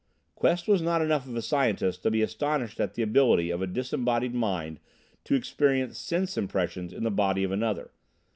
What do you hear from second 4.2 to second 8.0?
mind to experience sense impressions in the body of another.